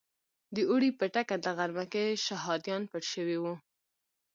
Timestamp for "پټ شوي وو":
2.91-3.55